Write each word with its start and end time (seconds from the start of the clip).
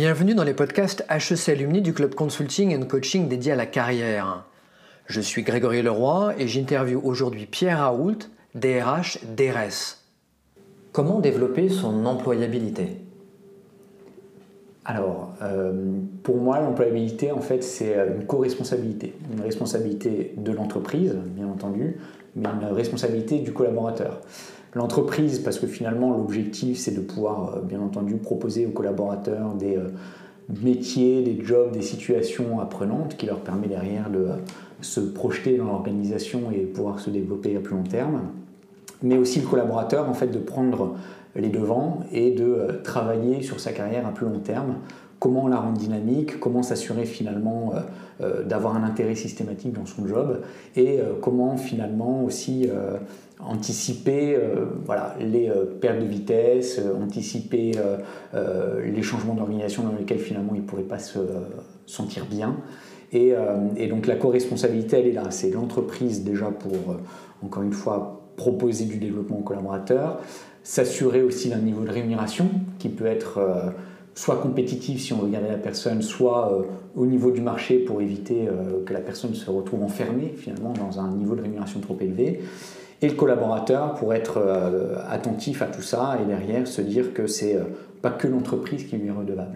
Bienvenue 0.00 0.36
dans 0.36 0.44
les 0.44 0.54
podcasts 0.54 1.04
HEC 1.10 1.48
Alumni 1.48 1.82
du 1.82 1.92
club 1.92 2.14
consulting 2.14 2.72
and 2.72 2.86
coaching 2.86 3.26
dédié 3.26 3.50
à 3.50 3.56
la 3.56 3.66
carrière. 3.66 4.44
Je 5.06 5.20
suis 5.20 5.42
Grégory 5.42 5.82
Leroy 5.82 6.34
et 6.38 6.46
j'interviewe 6.46 7.00
aujourd'hui 7.02 7.46
Pierre 7.46 7.80
Raoult, 7.80 8.18
DRH 8.54 9.18
d'ERES. 9.24 9.98
Comment 10.92 11.18
développer 11.18 11.68
son 11.68 12.06
employabilité? 12.06 12.98
Alors, 14.84 15.34
euh, 15.42 15.72
pour 16.22 16.36
moi, 16.36 16.60
l'employabilité, 16.60 17.32
en 17.32 17.40
fait, 17.40 17.64
c'est 17.64 17.96
une 17.96 18.24
co-responsabilité. 18.24 19.14
Une 19.32 19.40
responsabilité 19.40 20.32
de 20.36 20.52
l'entreprise, 20.52 21.16
bien 21.26 21.48
entendu, 21.48 21.96
mais 22.36 22.48
une 22.48 22.72
responsabilité 22.72 23.40
du 23.40 23.52
collaborateur. 23.52 24.20
L'entreprise, 24.78 25.40
parce 25.40 25.58
que 25.58 25.66
finalement, 25.66 26.16
l'objectif, 26.16 26.78
c'est 26.78 26.94
de 26.94 27.00
pouvoir, 27.00 27.56
euh, 27.56 27.62
bien 27.62 27.80
entendu, 27.80 28.14
proposer 28.14 28.64
aux 28.64 28.70
collaborateurs 28.70 29.54
des 29.54 29.76
euh, 29.76 29.88
métiers, 30.62 31.20
des 31.20 31.44
jobs, 31.44 31.72
des 31.72 31.82
situations 31.82 32.60
apprenantes 32.60 33.16
qui 33.16 33.26
leur 33.26 33.40
permet 33.40 33.66
derrière 33.66 34.08
de 34.08 34.28
se 34.80 35.00
projeter 35.00 35.56
dans 35.56 35.64
l'organisation 35.64 36.52
et 36.52 36.60
pouvoir 36.60 37.00
se 37.00 37.10
développer 37.10 37.56
à 37.56 37.60
plus 37.60 37.74
long 37.74 37.82
terme. 37.82 38.20
Mais 39.02 39.18
aussi 39.18 39.40
le 39.40 39.48
collaborateur, 39.48 40.08
en 40.08 40.14
fait, 40.14 40.28
de 40.28 40.38
prendre 40.38 40.94
les 41.34 41.48
devants 41.48 42.04
et 42.12 42.30
de 42.30 42.44
euh, 42.44 42.80
travailler 42.84 43.42
sur 43.42 43.58
sa 43.58 43.72
carrière 43.72 44.06
à 44.06 44.12
plus 44.12 44.26
long 44.26 44.38
terme. 44.38 44.76
Comment 45.18 45.48
la 45.48 45.56
rendre 45.56 45.78
dynamique, 45.78 46.38
comment 46.38 46.62
s'assurer 46.62 47.04
finalement 47.04 47.72
euh, 47.74 47.80
euh, 48.20 48.44
d'avoir 48.44 48.76
un 48.76 48.84
intérêt 48.84 49.14
systématique 49.14 49.72
dans 49.72 49.86
son 49.86 50.06
job 50.06 50.42
et 50.76 51.00
comment 51.20 51.56
finalement 51.56 52.24
aussi 52.24 52.68
anticiper 53.40 54.38
voilà, 54.84 55.16
les 55.20 55.50
pertes 55.80 56.00
de 56.00 56.04
vitesse, 56.04 56.80
anticiper 57.02 57.72
les 58.34 59.02
changements 59.02 59.34
d'organisation 59.34 59.82
dans 59.82 59.92
lesquels 59.96 60.18
finalement 60.18 60.52
il 60.54 60.62
ne 60.62 60.66
pourrait 60.66 60.82
pas 60.82 60.98
se 60.98 61.18
sentir 61.86 62.26
bien. 62.26 62.56
Et, 63.12 63.32
et 63.76 63.86
donc 63.88 64.06
la 64.06 64.16
co-responsabilité, 64.16 64.98
elle 64.98 65.06
est 65.06 65.12
là. 65.12 65.30
C'est 65.30 65.50
l'entreprise 65.50 66.24
déjà 66.24 66.46
pour, 66.46 66.96
encore 67.42 67.62
une 67.62 67.72
fois, 67.72 68.18
proposer 68.38 68.86
du 68.86 68.96
développement 68.96 69.40
aux 69.40 69.42
collaborateurs, 69.42 70.20
s'assurer 70.62 71.22
aussi 71.22 71.50
d'un 71.50 71.58
niveau 71.58 71.84
de 71.84 71.90
rémunération 71.90 72.48
qui 72.78 72.88
peut 72.88 73.06
être 73.06 73.38
euh, 73.38 73.70
soit 74.18 74.38
compétitif 74.38 75.00
si 75.00 75.12
on 75.12 75.18
veut 75.18 75.28
garder 75.28 75.46
la 75.46 75.58
personne, 75.58 76.02
soit 76.02 76.52
euh, 76.52 76.62
au 76.96 77.06
niveau 77.06 77.30
du 77.30 77.40
marché 77.40 77.78
pour 77.78 78.02
éviter 78.02 78.48
euh, 78.48 78.84
que 78.84 78.92
la 78.92 78.98
personne 78.98 79.32
se 79.32 79.48
retrouve 79.48 79.84
enfermée 79.84 80.34
finalement 80.36 80.72
dans 80.72 80.98
un 80.98 81.12
niveau 81.12 81.36
de 81.36 81.42
rémunération 81.42 81.78
trop 81.78 81.96
élevé. 82.00 82.40
Et 83.00 83.08
le 83.08 83.14
collaborateur 83.14 83.94
pour 83.94 84.12
être 84.12 84.42
attentif 85.08 85.62
à 85.62 85.66
tout 85.66 85.82
ça 85.82 86.18
et 86.20 86.26
derrière 86.26 86.66
se 86.66 86.80
dire 86.80 87.14
que 87.14 87.28
c'est 87.28 87.56
pas 88.02 88.10
que 88.10 88.26
l'entreprise 88.26 88.86
qui 88.86 88.96
lui 88.96 89.06
est 89.06 89.12
redevable. 89.12 89.54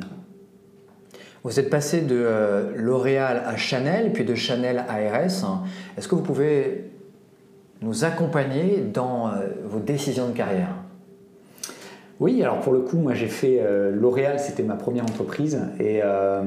Vous 1.42 1.58
êtes 1.58 1.68
passé 1.68 2.02
de 2.02 2.24
L'Oréal 2.76 3.42
à 3.44 3.56
Chanel, 3.56 4.12
puis 4.12 4.24
de 4.24 4.36
Chanel 4.36 4.84
à 4.88 4.94
RS. 4.94 5.44
Est-ce 5.98 6.06
que 6.06 6.14
vous 6.14 6.22
pouvez 6.22 6.92
nous 7.80 8.04
accompagner 8.04 8.78
dans 8.78 9.32
vos 9.64 9.80
décisions 9.80 10.28
de 10.28 10.36
carrière? 10.36 10.81
Oui, 12.22 12.40
alors 12.40 12.60
pour 12.60 12.72
le 12.72 12.78
coup, 12.78 12.98
moi 12.98 13.14
j'ai 13.14 13.26
fait 13.26 13.58
euh, 13.58 13.90
L'Oréal, 13.90 14.38
c'était 14.38 14.62
ma 14.62 14.76
première 14.76 15.02
entreprise 15.02 15.58
et 15.80 16.02
euh, 16.04 16.40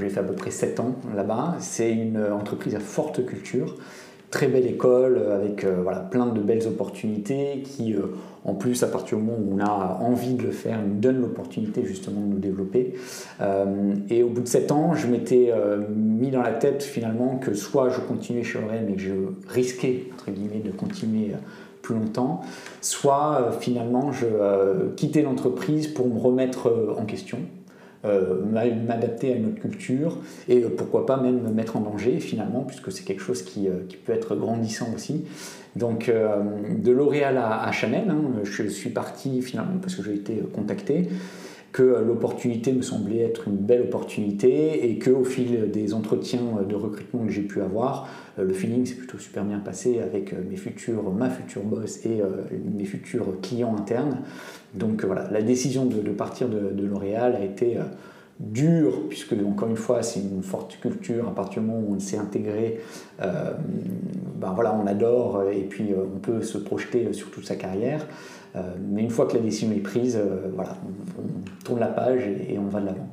j'ai 0.00 0.08
fait 0.08 0.18
à 0.18 0.24
peu 0.24 0.34
près 0.34 0.50
7 0.50 0.80
ans 0.80 0.96
là-bas. 1.14 1.54
C'est 1.60 1.92
une 1.92 2.20
entreprise 2.32 2.74
à 2.74 2.80
forte 2.80 3.24
culture, 3.24 3.76
très 4.32 4.48
belle 4.48 4.66
école 4.66 5.22
avec 5.32 5.62
euh, 5.62 5.76
voilà, 5.80 6.00
plein 6.00 6.26
de 6.26 6.40
belles 6.40 6.66
opportunités 6.66 7.62
qui, 7.62 7.94
en 8.44 8.54
plus, 8.54 8.82
à 8.82 8.88
partir 8.88 9.18
du 9.18 9.22
moment 9.22 9.38
où 9.38 9.54
on 9.54 9.64
a 9.64 10.00
envie 10.02 10.34
de 10.34 10.42
le 10.42 10.50
faire, 10.50 10.80
nous 10.84 10.98
donne 10.98 11.20
l'opportunité 11.20 11.84
justement 11.84 12.22
de 12.22 12.26
nous 12.26 12.40
développer. 12.40 12.94
et 14.10 14.22
au 14.24 14.28
bout 14.28 14.40
de 14.40 14.48
7 14.48 14.72
ans, 14.72 14.94
je 14.94 15.06
m'étais 15.06 15.52
mis 15.88 16.32
dans 16.32 16.42
la 16.42 16.52
tête 16.52 16.82
finalement 16.82 17.36
que 17.36 17.54
soit 17.54 17.90
je 17.90 18.00
continuais 18.00 18.42
chez 18.42 18.60
L'Oréal 18.60 18.86
mais 18.88 18.96
que 18.96 19.02
je 19.02 19.14
risquais, 19.46 20.06
entre 20.14 20.32
guillemets, 20.32 20.64
de 20.64 20.72
continuer 20.72 21.30
longtemps, 21.94 22.42
soit 22.80 23.40
euh, 23.40 23.52
finalement 23.52 24.12
je 24.12 24.26
euh, 24.26 24.90
quittais 24.96 25.22
l'entreprise 25.22 25.88
pour 25.88 26.08
me 26.08 26.18
remettre 26.18 26.68
euh, 26.68 26.94
en 26.98 27.04
question, 27.04 27.38
m'adapter 28.52 29.32
à 29.32 29.36
une 29.36 29.46
autre 29.46 29.60
culture 29.60 30.18
et 30.48 30.60
pourquoi 30.60 31.06
pas 31.06 31.16
même 31.16 31.42
me 31.42 31.50
mettre 31.50 31.76
en 31.76 31.80
danger 31.80 32.20
finalement, 32.20 32.60
puisque 32.60 32.92
c'est 32.92 33.02
quelque 33.02 33.22
chose 33.22 33.42
qui, 33.42 33.66
peut 34.04 34.12
être 34.12 34.36
grandissant 34.36 34.86
aussi. 34.94 35.24
Donc 35.74 36.08
de 36.08 36.92
L'Oréal 36.92 37.36
à, 37.36 37.72
Chanel, 37.72 38.08
hein, 38.08 38.20
je 38.44 38.62
suis 38.68 38.90
parti 38.90 39.42
finalement 39.42 39.78
parce 39.82 39.96
que 39.96 40.04
j'ai 40.04 40.14
été 40.14 40.40
contacté 40.54 41.08
que 41.76 41.82
l'opportunité 41.82 42.72
me 42.72 42.80
semblait 42.80 43.18
être 43.18 43.48
une 43.48 43.58
belle 43.58 43.82
opportunité 43.82 44.90
et 44.90 44.96
que 44.96 45.10
au 45.10 45.24
fil 45.24 45.70
des 45.70 45.92
entretiens 45.92 46.62
de 46.66 46.74
recrutement 46.74 47.26
que 47.26 47.30
j'ai 47.30 47.42
pu 47.42 47.60
avoir, 47.60 48.08
euh, 48.38 48.44
le 48.44 48.54
feeling 48.54 48.86
s'est 48.86 48.94
plutôt 48.94 49.18
super 49.18 49.44
bien 49.44 49.58
passé 49.58 50.00
avec 50.00 50.32
euh, 50.32 50.36
mes 50.48 50.56
futurs, 50.56 51.12
ma 51.12 51.28
future 51.28 51.62
boss 51.62 52.06
et 52.06 52.22
euh, 52.22 52.28
mes 52.74 52.86
futurs 52.86 53.26
clients 53.42 53.76
internes. 53.76 54.22
Donc 54.72 55.04
voilà, 55.04 55.30
la 55.30 55.42
décision 55.42 55.84
de, 55.84 56.00
partir 56.12 56.48
de, 56.48 56.82
L'Oréal 56.82 57.36
a 57.36 57.44
été 57.44 57.76
dure, 58.38 59.08
puisque 59.08 59.32
encore 59.32 59.68
une 59.68 59.76
fois 59.76 60.02
c'est 60.02 60.20
une 60.20 60.42
forte 60.42 60.78
culture, 60.80 61.28
à 61.28 61.34
partir 61.34 61.62
du 61.62 61.68
moment 61.68 61.82
où 61.86 61.94
on 61.94 61.98
s'est 61.98 62.18
intégré, 62.18 62.80
ben 63.18 64.52
voilà, 64.54 64.74
on 64.74 64.86
adore 64.86 65.44
et 65.50 65.62
puis 65.62 65.94
on 65.96 66.18
peut 66.18 66.42
se 66.42 66.58
projeter 66.58 67.12
sur 67.12 67.30
toute 67.30 67.46
sa 67.46 67.56
carrière. 67.56 68.06
Euh, 68.56 68.62
mais 68.88 69.02
une 69.02 69.10
fois 69.10 69.26
que 69.26 69.34
la 69.34 69.40
décision 69.40 69.72
est 69.72 69.80
prise, 69.80 70.16
euh, 70.16 70.48
voilà, 70.54 70.76
on, 71.18 71.64
tourne 71.64 71.80
la 71.80 71.88
page 71.88 72.22
et, 72.26 72.58
on 72.58 72.68
va 72.68 72.80
de 72.80 72.86
l'avant. 72.86 73.08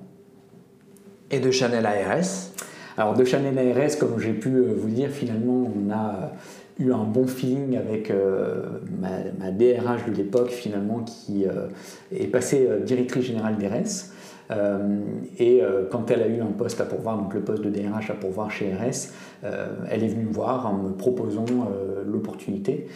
Et 1.31 1.39
de 1.39 1.51
Chanel 1.51 1.85
ARS 1.85 2.51
Alors 2.97 3.13
de 3.15 3.25
Chanel 3.25 3.57
ARS, 3.57 3.97
comme 3.99 4.19
j'ai 4.19 4.33
pu 4.33 4.49
euh, 4.49 4.73
vous 4.77 4.87
le 4.87 4.93
dire, 4.93 5.09
finalement 5.09 5.69
on 5.75 5.91
a 5.91 6.31
eu 6.79 6.91
un 6.91 7.03
bon 7.03 7.27
feeling 7.27 7.77
avec 7.77 8.11
ma, 8.99 9.51
DRH 9.51 10.05
de 10.07 10.15
l'époque 10.15 10.49
finalement 10.49 11.03
qui 11.03 11.45
est 12.11 12.27
passée 12.27 12.67
directrice 12.83 13.25
générale 13.25 13.57
d'RS. 13.57 14.09
Et 15.39 15.61
quand 15.91 16.11
elle 16.11 16.21
a 16.21 16.27
eu 16.27 16.41
un 16.41 16.51
poste 16.51 16.81
à 16.81 16.85
pourvoir, 16.85 17.17
donc 17.17 17.33
le 17.33 17.41
poste 17.41 17.63
de 17.63 17.69
DRH 17.69 18.09
à 18.09 18.13
pourvoir 18.13 18.51
chez 18.51 18.73
RS, 18.73 19.11
elle 19.89 20.03
est 20.03 20.07
venue 20.07 20.25
me 20.25 20.33
voir 20.33 20.67
en 20.67 20.73
me 20.73 20.91
proposant 20.91 21.45
l'opportunité. 22.05 22.87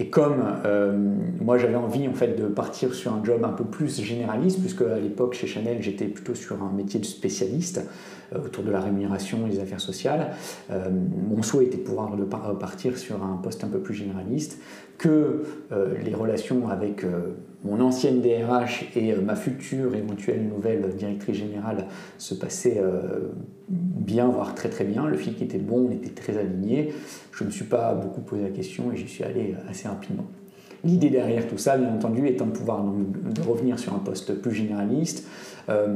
Et 0.00 0.10
comme 0.10 0.44
euh, 0.64 0.96
moi 1.40 1.58
j'avais 1.58 1.74
envie 1.74 2.06
en 2.06 2.12
fait 2.12 2.40
de 2.40 2.46
partir 2.46 2.94
sur 2.94 3.12
un 3.12 3.24
job 3.24 3.44
un 3.44 3.52
peu 3.52 3.64
plus 3.64 4.00
généraliste, 4.00 4.60
puisque 4.60 4.82
à 4.82 4.98
l'époque 4.98 5.34
chez 5.34 5.48
Chanel 5.48 5.82
j'étais 5.82 6.06
plutôt 6.06 6.34
sur 6.34 6.62
un 6.62 6.70
métier 6.70 7.00
de 7.00 7.04
spécialiste 7.04 7.84
euh, 8.32 8.44
autour 8.44 8.62
de 8.62 8.70
la 8.70 8.80
rémunération 8.80 9.46
et 9.48 9.50
des 9.50 9.60
affaires 9.60 9.80
sociales, 9.80 10.30
euh, 10.70 10.88
mon 11.28 11.42
souhait 11.42 11.64
était 11.64 11.78
de 11.78 11.82
pouvoir 11.82 12.16
partir 12.60 12.96
sur 12.96 13.24
un 13.24 13.36
poste 13.42 13.64
un 13.64 13.68
peu 13.68 13.80
plus 13.80 13.94
généraliste, 13.94 14.60
que 14.98 15.44
les 16.02 16.12
relations 16.12 16.68
avec 16.68 17.04
mon 17.64 17.80
ancienne 17.80 18.20
DRH 18.20 18.86
et 18.94 19.14
ma 19.16 19.34
future 19.34 19.94
éventuelle 19.94 20.46
nouvelle 20.46 20.94
directrice 20.96 21.36
générale 21.36 21.86
se 22.16 22.34
passaient 22.34 22.80
bien, 23.68 24.28
voire 24.28 24.54
très 24.54 24.68
très 24.68 24.84
bien. 24.84 25.06
Le 25.06 25.16
qui 25.16 25.42
était 25.42 25.58
bon, 25.58 25.88
on 25.88 25.90
était 25.90 26.10
très 26.10 26.38
alignés. 26.38 26.92
Je 27.32 27.42
ne 27.42 27.48
me 27.48 27.52
suis 27.52 27.64
pas 27.64 27.94
beaucoup 27.94 28.20
posé 28.20 28.42
la 28.42 28.50
question 28.50 28.92
et 28.92 28.96
j'y 28.96 29.08
suis 29.08 29.24
allé 29.24 29.54
assez 29.68 29.88
rapidement. 29.88 30.24
L'idée 30.84 31.10
derrière 31.10 31.46
tout 31.48 31.58
ça, 31.58 31.76
bien 31.76 31.92
entendu, 31.92 32.26
étant 32.28 32.46
de 32.46 32.52
pouvoir 32.52 32.84
de 32.84 33.42
revenir 33.42 33.78
sur 33.78 33.94
un 33.94 33.98
poste 33.98 34.34
plus 34.40 34.52
généraliste, 34.52 35.26
euh, 35.68 35.86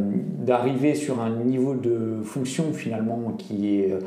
d'arriver 0.40 0.94
sur 0.94 1.20
un 1.20 1.30
niveau 1.30 1.74
de 1.74 2.20
fonction 2.24 2.72
finalement 2.72 3.32
qui 3.38 3.78
est 3.78 3.92
euh, 3.92 4.00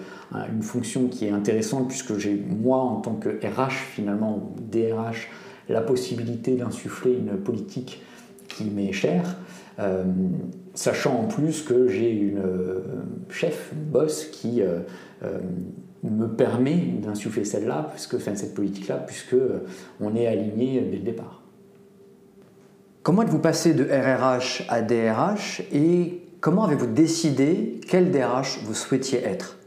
une 0.54 0.62
fonction 0.62 1.08
qui 1.08 1.26
est 1.26 1.32
intéressante 1.32 1.88
puisque 1.88 2.18
j'ai 2.18 2.36
moi 2.36 2.78
en 2.78 2.98
tant 2.98 3.14
que 3.14 3.30
RH 3.30 3.72
finalement 3.72 4.52
DRH 4.70 5.30
la 5.70 5.82
possibilité 5.82 6.56
d'insuffler 6.56 7.14
une 7.14 7.38
politique 7.38 8.02
qui 8.48 8.66
m'est 8.66 8.94
chère. 8.94 9.38
Euh, 9.80 10.04
sachant 10.74 11.20
en 11.20 11.24
plus 11.26 11.62
que 11.62 11.88
j'ai 11.88 12.12
une 12.12 12.42
chef, 13.30 13.72
une 13.74 13.84
boss 13.84 14.26
qui 14.26 14.62
me 16.10 16.28
permet 16.28 16.76
d'insuffler 17.02 17.46
celle-là, 17.46 17.90
puisque, 17.92 18.16
enfin, 18.16 18.36
cette 18.36 18.54
politique-là, 18.54 18.98
puisque 18.98 19.34
euh, 19.34 19.66
on 20.00 20.16
est 20.16 20.28
aligné 20.28 20.82
dès 20.82 20.98
le 20.98 21.04
départ. 21.04 21.42
Comment 23.04 23.22
êtes-vous 23.22 23.40
passé 23.40 23.74
de 23.74 23.84
RRH 23.84 24.66
à 24.68 24.82
DRH 24.82 25.62
et 25.72 26.24
comment 26.42 26.64
avez-vous 26.64 26.88
décidé 26.88 27.80
quel 27.88 28.12
DRH 28.12 28.62
vous 28.64 28.74
souhaitiez 28.74 29.24
être? 29.24 29.58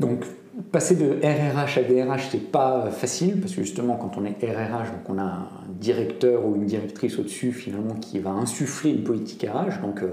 Donc, 0.00 0.24
passer 0.70 0.96
de 0.96 1.18
RRH 1.22 1.78
à 1.78 1.82
DRH, 1.82 2.28
c'est 2.30 2.50
pas 2.50 2.90
facile 2.90 3.40
parce 3.40 3.54
que 3.54 3.62
justement, 3.62 3.96
quand 3.96 4.16
on 4.16 4.24
est 4.24 4.36
RRH, 4.40 4.92
donc 4.92 5.08
on 5.08 5.18
a 5.18 5.22
un 5.22 5.48
directeur 5.68 6.46
ou 6.46 6.54
une 6.56 6.66
directrice 6.66 7.18
au-dessus 7.18 7.52
finalement 7.52 7.94
qui 7.94 8.18
va 8.18 8.30
insuffler 8.30 8.90
une 8.90 9.04
politique 9.04 9.46
RH. 9.48 9.80
Donc, 9.82 10.02
euh, 10.02 10.12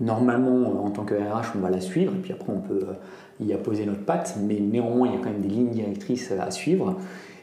normalement, 0.00 0.84
en 0.84 0.90
tant 0.90 1.04
que 1.04 1.14
RH, 1.14 1.56
on 1.56 1.60
va 1.60 1.70
la 1.70 1.80
suivre 1.80 2.12
et 2.14 2.18
puis 2.18 2.32
après, 2.32 2.52
on 2.52 2.60
peut 2.60 2.86
euh, 2.88 3.44
y 3.44 3.52
a 3.52 3.58
posé 3.58 3.86
notre 3.86 4.04
patte, 4.04 4.36
mais 4.42 4.60
néanmoins, 4.60 5.08
il 5.08 5.14
y 5.14 5.16
a 5.16 5.20
quand 5.20 5.30
même 5.30 5.40
des 5.40 5.48
lignes 5.48 5.70
directrices 5.70 6.32
à 6.32 6.50
suivre. 6.50 6.96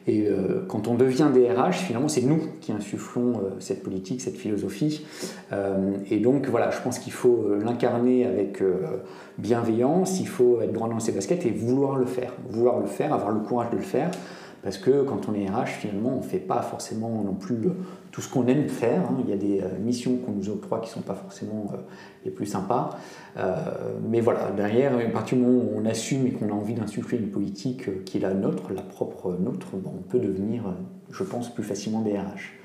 Et 0.08 0.28
quand 0.68 0.88
on 0.88 0.94
devient 0.94 1.30
DRH, 1.34 1.78
finalement, 1.78 2.08
c'est 2.08 2.22
nous 2.22 2.40
qui 2.62 2.72
insufflons 2.72 3.42
cette 3.60 3.82
politique, 3.82 4.22
cette 4.22 4.38
philosophie. 4.38 5.04
et 6.12 6.18
donc, 6.18 6.48
voilà, 6.48 6.70
je 6.70 6.80
pense 6.82 7.00
qu'il 7.00 7.12
faut 7.14 7.48
l'incarner 7.60 8.26
avec 8.26 8.62
bienveillance, 9.40 10.20
il 10.20 10.28
faut 10.28 10.62
être 10.62 10.74
droit 10.74 10.90
dans 10.90 11.00
ses 11.00 11.12
baskets 11.12 11.46
et 11.46 11.50
vouloir 11.50 11.98
le 11.98 12.06
faire. 12.06 12.34
Vouloir 12.50 12.80
le 12.80 12.86
faire, 12.86 13.14
avoir 13.14 13.32
le 13.32 13.40
courage 13.40 13.72
de 13.72 13.78
le 13.78 13.82
faire. 13.82 14.12
Parce 14.66 14.80
que 14.80 15.04
quand 15.04 15.30
on 15.30 15.36
est 15.36 15.48
RH, 15.48 15.68
finalement, 15.68 16.14
on 16.16 16.24
ne 16.24 16.28
fait 16.28 16.40
pas 16.40 16.64
forcément 16.64 17.22
non 17.24 17.36
plus 17.36 17.68
euh, 17.68 17.74
tout 18.12 18.22
ce 18.22 18.28
qu'on 18.28 18.48
aime 18.48 18.68
faire. 18.68 19.00
Hein. 19.02 19.18
Il 19.24 19.30
y 19.30 19.34
a 19.34 19.38
des 19.38 19.62
euh, 19.62 19.78
missions 19.80 20.18
qu'on 20.18 20.32
nous 20.32 20.50
octroie 20.50 20.80
qui 20.80 20.90
ne 20.90 20.94
sont 20.96 21.02
pas 21.02 21.14
forcément 21.14 21.68
euh, 21.72 21.78
les 22.26 22.32
plus 22.32 22.48
sympas. 22.48 22.98
mais 24.10 24.22
voilà, 24.22 24.50
derrière, 24.58 24.98
à 24.98 25.12
partir 25.12 25.38
du 25.38 25.44
moment 25.44 25.64
où 25.64 25.80
on 25.80 25.86
assume 25.86 26.26
et 26.26 26.32
qu'on 26.32 26.50
a 26.50 26.54
envie 26.54 26.74
d'insuffler 26.74 27.20
une 27.20 27.30
politique 27.30 28.04
qui 28.06 28.18
est 28.18 28.22
la 28.22 28.34
nôtre, 28.34 28.74
la 28.74 28.82
propre 28.82 29.38
nôtre, 29.40 29.68
on 29.86 30.02
peut 30.10 30.18
devenir, 30.18 30.64
je 31.12 31.24
pense, 31.24 31.54
plus 31.54 31.64
facilement 31.64 32.02
des 32.02 32.18
RH. 32.18 32.65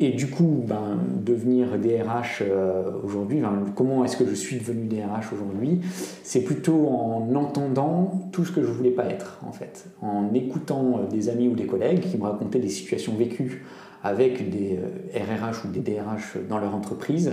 Et 0.00 0.10
du 0.12 0.28
coup, 0.28 0.62
ben, 0.64 1.00
devenir 1.24 1.76
DRH 1.76 2.42
euh, 2.42 2.84
aujourd'hui, 3.02 3.42
comment 3.74 4.04
est-ce 4.04 4.16
que 4.16 4.28
je 4.28 4.34
suis 4.34 4.58
devenu 4.58 4.86
DRH 4.86 5.32
aujourd'hui? 5.32 5.80
C'est 6.22 6.42
plutôt 6.42 6.86
en 6.86 7.34
entendant 7.34 8.28
tout 8.30 8.44
ce 8.44 8.52
que 8.52 8.62
je 8.62 8.68
voulais 8.68 8.92
pas 8.92 9.06
être, 9.06 9.40
en 9.44 9.50
fait. 9.50 9.86
En 10.00 10.32
écoutant 10.34 11.00
euh, 11.00 11.08
des 11.10 11.28
amis 11.28 11.48
ou 11.48 11.56
des 11.56 11.66
collègues 11.66 12.00
qui 12.00 12.16
me 12.16 12.22
racontaient 12.22 12.60
des 12.60 12.68
situations 12.68 13.14
vécues 13.14 13.64
avec 14.04 14.50
des 14.50 14.78
RRH 15.14 15.64
euh, 15.64 15.68
ou 15.68 15.72
des 15.72 15.80
DRH 15.80 16.36
dans 16.48 16.58
leur 16.58 16.76
entreprise 16.76 17.32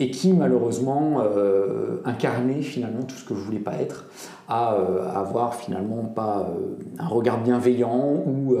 et 0.00 0.10
qui 0.10 0.32
malheureusement 0.32 1.20
euh, 1.20 2.00
incarnait 2.06 2.62
finalement 2.62 3.02
tout 3.02 3.14
ce 3.14 3.24
que 3.24 3.34
je 3.34 3.40
voulais 3.40 3.58
pas 3.58 3.74
être, 3.74 4.06
à, 4.48 4.74
euh, 4.74 5.06
avoir 5.14 5.54
finalement 5.54 6.04
pas 6.04 6.48
euh, 6.48 6.82
un 6.98 7.06
regard 7.06 7.42
bienveillant 7.42 8.24
ou 8.26 8.56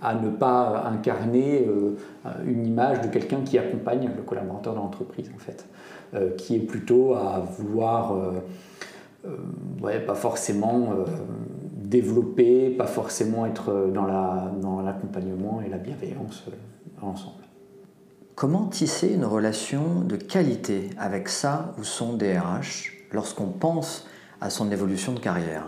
à 0.00 0.14
ne 0.14 0.30
pas 0.30 0.84
incarner 0.86 1.68
une 2.46 2.66
image 2.66 3.02
de 3.02 3.08
quelqu'un 3.08 3.42
qui 3.44 3.58
accompagne 3.58 4.10
le 4.16 4.22
collaborateur 4.22 4.72
de 4.72 4.78
l'entreprise 4.78 5.30
en 5.34 5.38
fait, 5.38 5.66
qui 6.36 6.56
est 6.56 6.60
plutôt 6.60 7.14
à 7.14 7.40
vouloir, 7.40 8.16
ouais, 9.82 10.00
pas 10.00 10.14
forcément 10.14 10.94
développer, 11.74 12.70
pas 12.70 12.86
forcément 12.86 13.44
être 13.46 13.90
dans 13.92 14.80
l'accompagnement 14.82 15.60
dans 15.60 15.66
et 15.66 15.68
la 15.68 15.78
bienveillance 15.78 16.44
ensemble. 17.02 17.42
Comment 18.38 18.66
tisser 18.66 19.12
une 19.12 19.24
relation 19.24 20.02
de 20.02 20.14
qualité 20.14 20.90
avec 20.96 21.28
ça 21.28 21.74
ou 21.76 21.82
son 21.82 22.12
DRH 22.12 22.92
lorsqu'on 23.10 23.48
pense 23.48 24.06
à 24.40 24.48
son 24.48 24.70
évolution 24.70 25.12
de 25.12 25.18
carrière? 25.18 25.64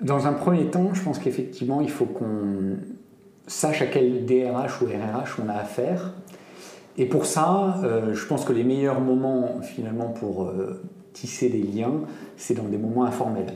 Dans 0.00 0.28
un 0.28 0.32
premier 0.32 0.66
temps, 0.66 0.94
je 0.94 1.02
pense 1.02 1.18
qu'effectivement, 1.18 1.80
il 1.80 1.90
faut 1.90 2.04
qu'on 2.04 2.76
sache 3.48 3.82
à 3.82 3.86
quel 3.86 4.24
DRH 4.24 4.82
ou 4.82 4.84
RRH 4.84 5.40
on 5.44 5.48
a 5.48 5.54
affaire. 5.54 6.14
Et 6.96 7.06
pour 7.06 7.26
ça, 7.26 7.80
euh, 7.82 8.14
je 8.14 8.26
pense 8.26 8.44
que 8.44 8.52
les 8.52 8.62
meilleurs 8.62 9.00
moments 9.00 9.60
finalement 9.62 10.10
pour 10.10 10.44
euh, 10.44 10.80
tisser 11.12 11.48
des 11.48 11.64
liens, 11.64 12.02
c'est 12.36 12.54
dans 12.54 12.68
des 12.68 12.78
moments 12.78 13.04
informels. 13.04 13.52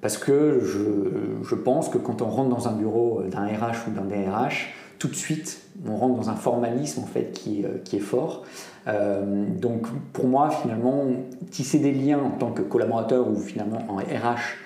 Parce 0.00 0.16
que 0.16 0.60
je, 0.62 1.42
je, 1.42 1.54
pense 1.56 1.88
que 1.88 1.98
quand 1.98 2.22
on 2.22 2.26
rentre 2.26 2.50
dans 2.50 2.68
un 2.68 2.72
bureau 2.72 3.20
d'un 3.28 3.46
RH 3.46 3.88
ou 3.88 3.90
d'un 3.90 4.04
DRH, 4.04 4.72
tout 5.00 5.08
de 5.08 5.16
suite, 5.16 5.62
on 5.88 5.96
rentre 5.96 6.14
dans 6.14 6.28
un 6.28 6.36
formalisme 6.36 7.00
en 7.02 7.06
fait 7.06 7.32
qui, 7.32 7.64
euh, 7.64 7.78
qui 7.84 7.96
est 7.96 8.00
fort. 8.00 8.44
Euh, 8.86 9.46
donc 9.46 9.86
pour 10.12 10.28
moi, 10.28 10.50
finalement, 10.50 11.04
tisser 11.50 11.78
des 11.78 11.90
liens 11.90 12.20
en 12.20 12.30
tant 12.30 12.50
que 12.50 12.60
collaborateur 12.60 13.26
ou 13.26 13.36
finalement 13.36 13.78
en 13.88 13.96
RH 13.96 14.58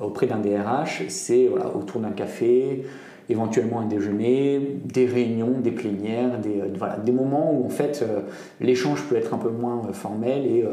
auprès 0.00 0.26
d'un 0.26 0.38
DRH, 0.38 1.04
c'est 1.08 1.48
voilà, 1.48 1.76
autour 1.76 2.00
d'un 2.00 2.12
café, 2.12 2.86
éventuellement 3.28 3.80
un 3.80 3.86
déjeuner, 3.86 4.78
des 4.86 5.04
réunions, 5.04 5.60
des 5.60 5.70
plénières, 5.70 6.38
des, 6.38 6.62
euh, 6.62 6.68
voilà, 6.78 6.96
des 6.96 7.12
moments 7.12 7.52
où 7.52 7.66
en 7.66 7.70
fait 7.70 8.02
l'échange 8.62 9.04
peut 9.04 9.16
être 9.16 9.34
un 9.34 9.38
peu 9.38 9.50
moins 9.50 9.82
formel 9.92 10.46
et 10.46 10.64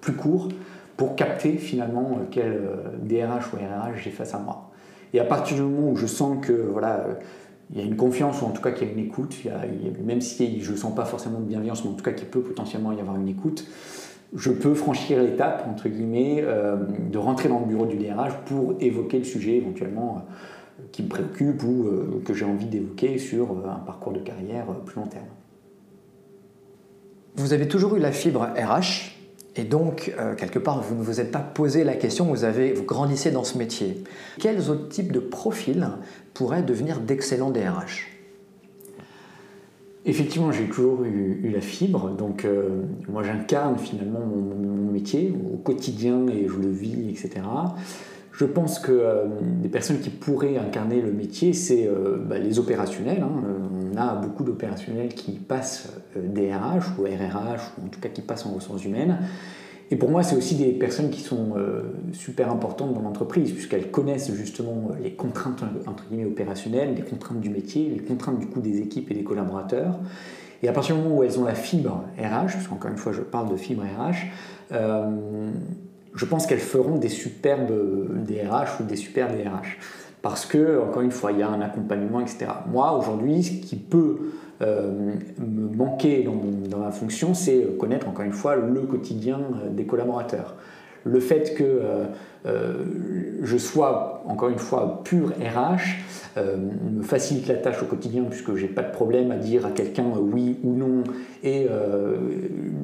plus 0.00 0.14
court 0.14 0.48
pour 0.96 1.16
capter 1.16 1.54
finalement 1.54 2.18
quel 2.30 2.60
DRH 3.02 3.52
ou 3.52 3.56
RRH 3.56 4.00
j'ai 4.04 4.10
face 4.10 4.32
à 4.32 4.38
moi. 4.38 4.70
Et 5.12 5.18
à 5.18 5.24
partir 5.24 5.56
du 5.56 5.62
moment 5.62 5.90
où 5.90 5.96
je 5.96 6.06
sens 6.06 6.38
que 6.40 6.52
voilà, 6.52 7.04
il 7.72 7.78
y 7.78 7.82
a 7.82 7.84
une 7.84 7.96
confiance, 7.96 8.42
ou 8.42 8.46
en 8.46 8.50
tout 8.50 8.62
cas 8.62 8.72
qu'il 8.72 8.88
y 8.88 8.90
a 8.90 8.92
une 8.92 8.98
écoute, 8.98 9.36
même 10.04 10.20
si 10.20 10.60
je 10.60 10.72
ne 10.72 10.76
sens 10.76 10.94
pas 10.94 11.04
forcément 11.04 11.38
de 11.38 11.44
bienveillance, 11.44 11.84
mais 11.84 11.90
en 11.90 11.94
tout 11.94 12.04
cas 12.04 12.12
qu'il 12.12 12.26
peut 12.26 12.40
potentiellement 12.40 12.92
y 12.92 13.00
avoir 13.00 13.16
une 13.16 13.28
écoute, 13.28 13.66
je 14.34 14.50
peux 14.50 14.74
franchir 14.74 15.22
l'étape, 15.22 15.66
entre 15.68 15.88
guillemets, 15.88 16.42
euh, 16.42 16.76
de 17.10 17.18
rentrer 17.18 17.48
dans 17.48 17.60
le 17.60 17.66
bureau 17.66 17.86
du 17.86 17.96
DRH 17.96 18.34
pour 18.46 18.74
évoquer 18.80 19.18
le 19.18 19.24
sujet 19.24 19.56
éventuellement 19.56 20.18
euh, 20.18 20.82
qui 20.92 21.02
me 21.02 21.08
préoccupe 21.08 21.62
ou 21.64 21.86
euh, 21.86 22.22
que 22.24 22.32
j'ai 22.32 22.44
envie 22.44 22.66
d'évoquer 22.66 23.18
sur 23.18 23.50
un 23.68 23.80
parcours 23.80 24.12
de 24.12 24.20
carrière 24.20 24.66
plus 24.84 25.00
long 25.00 25.06
terme. 25.06 25.24
Vous 27.36 27.52
avez 27.52 27.68
toujours 27.68 27.96
eu 27.96 28.00
la 28.00 28.12
fibre 28.12 28.48
RH, 28.56 29.19
et 29.56 29.64
donc, 29.64 30.14
quelque 30.36 30.60
part, 30.60 30.80
vous 30.80 30.94
ne 30.94 31.02
vous 31.02 31.20
êtes 31.20 31.32
pas 31.32 31.40
posé 31.40 31.82
la 31.82 31.94
question, 31.94 32.26
vous, 32.26 32.44
avez, 32.44 32.72
vous 32.72 32.84
grandissez 32.84 33.32
dans 33.32 33.42
ce 33.42 33.58
métier. 33.58 34.04
Quels 34.38 34.70
autres 34.70 34.88
types 34.88 35.10
de 35.10 35.18
profils 35.18 35.88
pourraient 36.34 36.62
devenir 36.62 37.00
d'excellents 37.00 37.50
DRH 37.50 38.20
Effectivement, 40.06 40.50
j'ai 40.50 40.64
toujours 40.64 41.04
eu, 41.04 41.50
la 41.52 41.60
fibre, 41.60 42.10
donc 42.10 42.46
euh, 42.46 42.80
moi 43.08 43.22
j'incarne 43.22 43.76
finalement 43.78 44.20
mon, 44.20 44.90
métier 44.90 45.32
au 45.52 45.56
quotidien 45.56 46.26
et 46.26 46.48
je 46.48 46.58
le 46.58 46.68
vis, 46.68 47.10
etc. 47.10 47.46
Je 48.32 48.44
pense 48.44 48.78
que 48.78 48.90
euh, 48.90 49.26
des 49.62 49.68
personnes 49.68 50.00
qui 50.00 50.10
pourraient 50.10 50.56
incarner 50.56 51.00
le 51.00 51.12
métier, 51.12 51.52
c'est 51.52 51.86
euh, 51.86 52.16
bah, 52.18 52.38
les 52.38 52.58
opérationnels. 52.58 53.22
Hein. 53.22 53.42
On 53.92 53.96
a 53.96 54.14
beaucoup 54.14 54.44
d'opérationnels 54.44 55.14
qui 55.14 55.32
passent 55.32 55.92
DRH 56.16 56.98
ou 56.98 57.02
RRH, 57.02 57.72
ou 57.78 57.86
en 57.86 57.88
tout 57.88 58.00
cas 58.00 58.08
qui 58.08 58.22
passent 58.22 58.46
en 58.46 58.50
ressources 58.52 58.84
humaines, 58.84 59.18
et 59.92 59.96
pour 59.96 60.08
moi, 60.08 60.22
c'est 60.22 60.36
aussi 60.36 60.54
des 60.54 60.70
personnes 60.70 61.10
qui 61.10 61.20
sont 61.20 61.54
euh, 61.56 61.82
super 62.12 62.50
importantes 62.50 62.94
dans 62.94 63.02
l'entreprise, 63.02 63.52
puisqu'elles 63.52 63.90
connaissent 63.90 64.32
justement 64.34 64.90
les 65.02 65.12
contraintes 65.14 65.64
entre 65.86 66.04
guillemets 66.08 66.26
opérationnelles, 66.26 66.94
les 66.94 67.02
contraintes 67.02 67.40
du 67.40 67.50
métier, 67.50 67.90
les 67.90 67.98
contraintes 67.98 68.38
du 68.38 68.46
coup 68.46 68.60
des 68.60 68.78
équipes 68.78 69.10
et 69.10 69.14
des 69.14 69.24
collaborateurs. 69.24 69.98
Et 70.62 70.68
à 70.68 70.72
partir 70.72 70.94
du 70.94 71.02
moment 71.02 71.16
où 71.16 71.24
elles 71.24 71.40
ont 71.40 71.44
la 71.44 71.54
fibre 71.54 72.04
RH, 72.18 72.52
parce 72.52 72.68
qu'encore 72.68 72.90
une 72.90 72.98
fois, 72.98 73.12
je 73.12 73.22
parle 73.22 73.50
de 73.50 73.56
fibre 73.56 73.82
RH, 73.82 74.26
euh, 74.72 75.50
je 76.14 76.24
pense 76.24 76.46
qu'elles 76.46 76.58
feront 76.58 76.96
des 76.96 77.08
superbes 77.08 77.72
DRH 78.24 78.80
ou 78.80 78.84
des 78.84 78.96
super 78.96 79.28
DRH. 79.28 79.78
Parce 80.22 80.44
que, 80.44 80.80
encore 80.80 81.02
une 81.02 81.10
fois, 81.10 81.32
il 81.32 81.38
y 81.38 81.42
a 81.42 81.48
un 81.48 81.60
accompagnement, 81.60 82.20
etc. 82.20 82.46
Moi, 82.70 82.92
aujourd'hui, 82.96 83.42
ce 83.42 83.52
qui 83.52 83.76
peut 83.76 84.18
euh, 84.60 85.14
me 85.38 85.74
manquer 85.74 86.22
dans, 86.22 86.78
ma 86.78 86.90
fonction, 86.90 87.32
c'est 87.32 87.78
connaître 87.78 88.08
encore 88.08 88.24
une 88.24 88.32
fois 88.32 88.56
le 88.56 88.82
quotidien 88.82 89.38
euh, 89.38 89.70
des 89.70 89.84
collaborateurs. 89.84 90.56
Le 91.04 91.18
fait 91.20 91.54
que 91.54 91.80
euh, 92.44 93.29
je 93.42 93.56
sois 93.56 94.22
encore 94.26 94.50
une 94.50 94.58
fois 94.58 95.02
pur 95.04 95.30
RH 95.30 96.06
me 96.36 97.02
facilite 97.02 97.48
la 97.48 97.56
tâche 97.56 97.82
au 97.82 97.86
quotidien 97.86 98.22
puisque 98.30 98.54
j'ai 98.54 98.68
pas 98.68 98.82
de 98.82 98.92
problème 98.92 99.32
à 99.32 99.36
dire 99.36 99.66
à 99.66 99.70
quelqu'un 99.70 100.04
oui 100.16 100.58
ou 100.62 100.74
non 100.74 101.02
et 101.42 101.66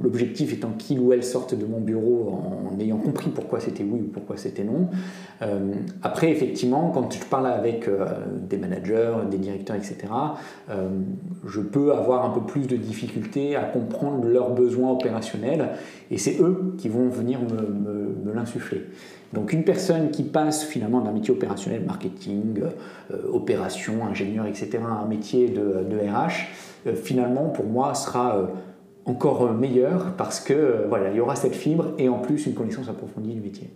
l'objectif 0.03 0.53
étant 0.53 0.73
qu'il 0.77 0.99
ou 0.99 1.13
elle 1.13 1.23
sorte 1.23 1.55
de 1.55 1.65
mon 1.65 1.81
bureau 1.81 2.43
en, 2.73 2.81
ayant 2.81 2.97
compris 2.97 3.31
pourquoi 3.31 3.61
c'était 3.61 3.85
oui 3.85 4.01
ou 4.01 4.11
pourquoi 4.13 4.37
c'était 4.37 4.65
non. 4.65 4.89
après 6.03 6.31
effectivement 6.31 6.91
quand 6.93 7.15
je 7.15 7.25
parle 7.25 7.47
avec 7.47 7.89
des 8.49 8.57
managers, 8.57 9.15
des 9.31 9.39
directeurs 9.39 9.77
etc 9.77 9.97
je 11.47 11.61
peux 11.61 11.93
avoir 11.93 12.25
un 12.25 12.31
peu 12.31 12.41
plus 12.41 12.67
de 12.67 12.77
difficultés 12.77 13.57
à 13.57 13.63
comprendre 13.63 14.27
leurs 14.27 14.51
besoins 14.51 14.91
opérationnels 14.91 15.71
et 16.11 16.19
c'est 16.19 16.41
eux 16.41 16.75
qui 16.79 16.89
vont 16.89 17.09
venir 17.09 17.41
me, 17.41 18.33
l'insuffler. 18.33 18.85
Donc 19.33 19.53
une 19.53 19.65
personne 19.65 20.11
qui 20.11 20.23
passe 20.23 20.65
finalement 20.65 21.01
d'un 21.01 21.13
métier 21.13 21.33
opérationnel, 21.33 21.85
marketing, 21.85 22.63
euh, 23.11 23.29
opération, 23.33 24.07
ingénieur, 24.07 24.47
etc., 24.47 24.79
à 24.83 25.03
un 25.03 25.07
métier 25.07 25.49
de, 25.49 25.97
RH, 25.97 26.47
euh, 26.87 26.95
finalement 26.95 27.49
pour 27.49 27.67
moi 27.67 27.95
sera 27.95 28.37
euh, 28.37 28.47
encore 29.05 29.53
meilleur 29.53 30.13
parce 30.17 30.41
que 30.41 30.87
voilà, 30.89 31.11
il 31.11 31.17
y 31.17 31.21
aura 31.21 31.37
cette 31.37 31.55
fibre 31.55 31.93
et 31.99 32.09
en 32.09 32.19
plus 32.19 32.47
une 32.47 32.55
connaissance 32.55 32.89
approfondie 32.89 33.35
du 33.35 33.41
métier. 33.41 33.71